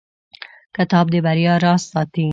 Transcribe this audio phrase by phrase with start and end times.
[0.75, 2.25] کتاب د بریا راز ساتي.